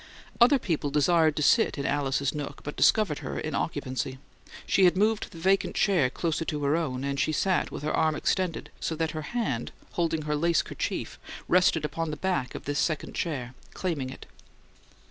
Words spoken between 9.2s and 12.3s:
hand, holding her lace kerchief, rested upon the